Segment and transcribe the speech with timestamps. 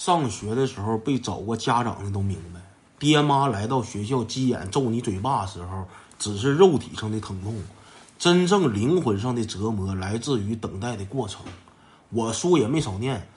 [0.00, 2.60] 上学的时候被找过家长的都明白，
[2.98, 5.86] 爹妈来到学校急眼揍你嘴巴的时候，
[6.18, 7.54] 只是肉体上的疼痛，
[8.18, 11.44] 真正灵魂上的折磨来自于等待的过程。
[12.08, 13.28] 我书也没少念，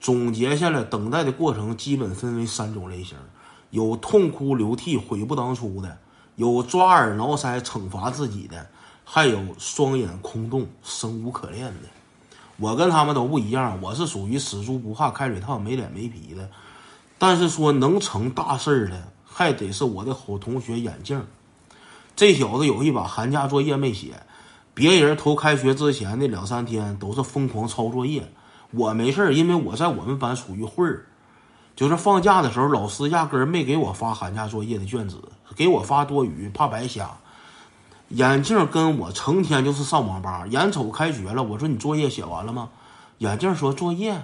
[0.00, 3.18] 总结下来，等待的过程基本分为三种类型：
[3.70, 5.98] 有痛哭流涕悔不当初的，
[6.36, 8.68] 有抓耳挠腮惩罚自己的，
[9.04, 11.88] 还有双眼空洞生无可恋的。
[12.56, 16.48] 我跟他们都不一样，我是属于死猪不怕开水烫、没脸没皮的。
[17.18, 21.24] 但是说能成大事儿的，还得是我的好同学眼镜。
[22.14, 24.22] 这小子有一把寒假作业没写，
[24.74, 28.30] 别人头开学之前的两三天都是疯狂抄作业，
[28.70, 31.06] 我没事儿，因为我在我们班属于混儿。
[31.74, 35.16] 就是放假的时候，老师压根儿没给我发寒假作业的卷子，
[35.56, 37.16] 给我发多余，怕白瞎。
[38.12, 42.68] 眼镜跟我成天就是上网吧，眼瞅开学了，我说你作业写完了吗？
[43.18, 44.20] 眼镜说作业，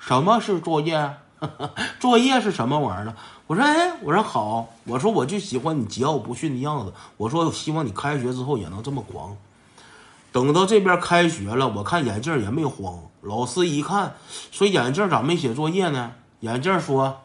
[0.00, 1.14] 什么是作业？
[2.00, 3.14] 作业是什么玩意儿呢？
[3.46, 6.92] 我说哎，我说好，我说我就喜欢你桀骜不驯的样子。
[7.16, 9.36] 我说希望你开学之后也能这么狂。
[10.32, 12.98] 等到这边开学了，我看眼镜也没慌。
[13.20, 14.14] 老师一看，
[14.50, 16.12] 说眼镜咋没写作业呢？
[16.40, 17.20] 眼镜说，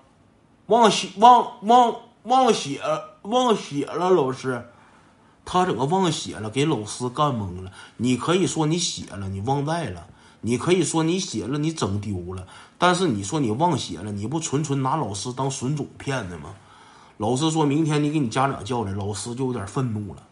[0.67, 2.79] 忘写忘忘忘写
[3.23, 4.69] 忘写了，老师。
[5.45, 6.49] 他整个忘写了？
[6.49, 7.71] 给老师干懵了。
[7.97, 10.01] 你可以说你写了，你忘带了；
[10.41, 12.47] 你可以说你写了，你整丢了。
[12.77, 16.55] 但是你说你忘写了，你不纯纯拿老师当损种骗的吗？
[17.17, 20.23] 老师说明天你给你家长叫来，老师就有点愤怒了。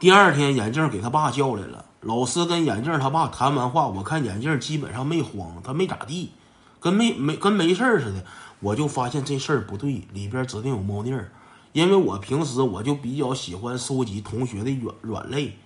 [0.00, 1.84] 第二天，眼镜给他爸叫来了。
[2.00, 6.32] 老师跟眼镜他爸谈完话，我看眼镜基本上没慌，他没咋地，
[6.80, 8.24] 跟没没跟没事似的。
[8.60, 11.30] 我就发现这事儿不对，里边指定有猫腻儿。
[11.74, 15.58] 因为我平时我就比较喜欢收集同学的软软肋，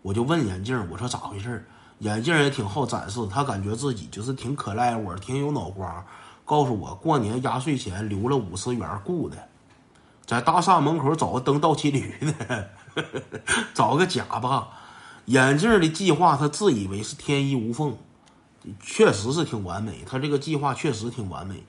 [0.00, 1.66] 我就问眼镜，我说咋回事儿
[1.98, 6.02] 眼镜也挺好展示，他感觉自己就是挺可赖我，挺有脑瓜，
[6.46, 9.36] 告诉我过年压岁钱留了五十元雇的，
[10.24, 12.14] 在大厦门口找个蹬倒骑驴
[12.46, 12.70] 的，
[13.74, 14.68] 找个假吧。
[15.26, 17.98] 眼镜的计划他自以为是天衣无缝，
[18.80, 21.62] 确实是挺完美，他这个计划确实挺完美，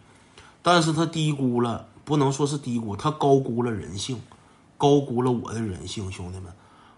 [0.62, 1.88] 但是他低估了。
[2.04, 4.22] 不能说是低估，他高估了人性，
[4.78, 6.12] 高估了我的人性。
[6.12, 6.52] 兄弟们，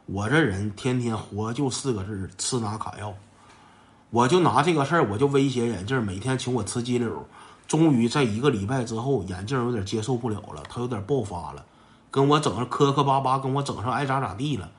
[0.05, 3.13] 我这人天天活就四个字吃拿卡要。
[4.09, 7.25] 我就拿这个事儿，我就威胁眼镜每天请我吃鸡柳。
[7.67, 11.65] 终于在一个礼拜之后，眼镜有点接受不了了，他有点爆发了，
[12.11, 14.69] 跟我整上磕磕巴巴，跟我整上爱咋咋地了。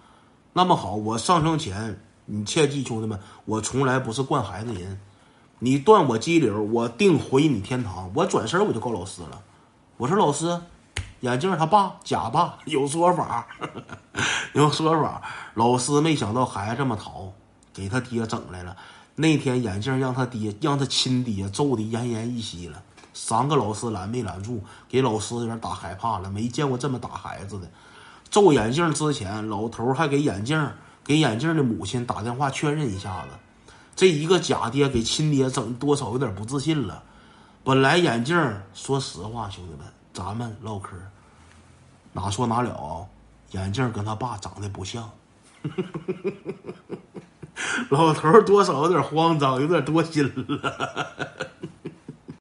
[0.53, 5.01] 那么好，我上升前，你切记，兄弟们，我从来不是惯孩子人。
[5.59, 8.11] 你断我鸡柳，我定回你天堂。
[8.15, 9.43] 我转身我就告老师了。
[9.97, 10.61] 我说老师，
[11.21, 13.47] 眼镜他爸假爸有说法，
[14.53, 15.23] 有说法。
[15.55, 17.33] 老师没想到孩子这么淘，
[17.73, 18.77] 给他爹整来了。
[19.15, 22.83] 那天眼镜让他爹让他亲爹揍的奄奄一息了。
[23.13, 26.29] 三个老师拦没拦住，给老师有点打害怕了。
[26.29, 27.71] 没见过这么打孩子的。
[28.29, 30.69] 揍眼镜之前，老头还给眼镜
[31.05, 33.29] 给眼镜的母亲打电话确认一下子。
[33.95, 37.05] 这一个假爹给亲爹整多少有点不自信了。
[37.65, 39.81] 本来眼镜儿说实话，兄弟们，
[40.13, 40.91] 咱们唠嗑，
[42.13, 43.09] 哪说哪了？
[43.53, 45.11] 眼镜儿跟他爸长得不像，
[47.89, 51.09] 老头儿多少有点慌张，有点多心了。